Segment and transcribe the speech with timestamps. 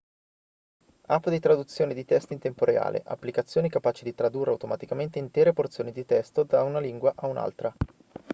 [1.09, 5.91] app di traduzione di testi in tempo reale applicazioni capaci di tradurre automaticamente intere porzioni
[5.91, 7.71] di testo da una lingua a un'altra